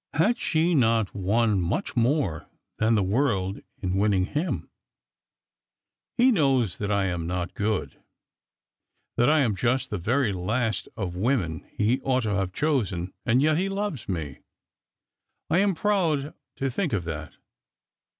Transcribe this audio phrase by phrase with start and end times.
[0.15, 2.47] Had she not won much more
[2.79, 4.67] than the world in win ning him?
[5.41, 8.01] *' He knows that I am not good,
[9.15, 13.43] that I am just the very last of women he ought to have chosen, and
[13.43, 14.39] yet he loves me.
[15.51, 17.33] I am proud to think of that.